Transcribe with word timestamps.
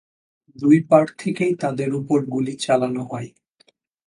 দুই 0.55 0.77
পাড় 0.89 1.09
থেকেই 1.17 1.53
তাদের 1.55 1.89
উপর 1.95 2.19
গুলি 2.25 2.53
চালানো 2.57 3.01
হয়। 3.03 3.29